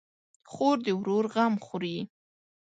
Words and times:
خور 0.51 0.77
د 0.85 0.87
ورور 0.99 1.25
غم 1.33 1.53
خوري. 1.65 1.97